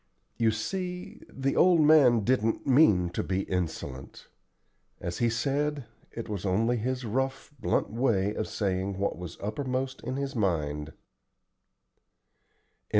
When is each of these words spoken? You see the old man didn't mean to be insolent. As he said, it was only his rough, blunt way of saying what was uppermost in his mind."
You 0.35 0.49
see 0.49 1.21
the 1.29 1.55
old 1.55 1.81
man 1.81 2.21
didn't 2.23 2.65
mean 2.65 3.11
to 3.11 3.21
be 3.21 3.41
insolent. 3.43 4.29
As 4.99 5.19
he 5.19 5.29
said, 5.29 5.85
it 6.09 6.27
was 6.27 6.43
only 6.43 6.77
his 6.77 7.05
rough, 7.05 7.53
blunt 7.59 7.91
way 7.91 8.33
of 8.33 8.47
saying 8.47 8.97
what 8.97 9.19
was 9.19 9.37
uppermost 9.41 10.01
in 10.03 10.15
his 10.15 10.35
mind." 10.35 10.93